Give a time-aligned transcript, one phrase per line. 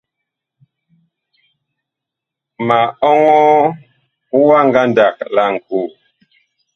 [2.67, 5.85] Ma ɔŋɔɔ ngandag wa laŋkoo.